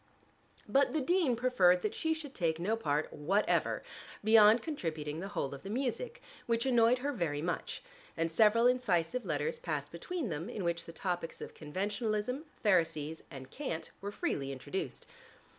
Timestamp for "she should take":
1.93-2.57